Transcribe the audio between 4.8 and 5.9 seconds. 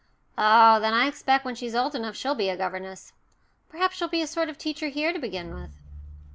here to begin with."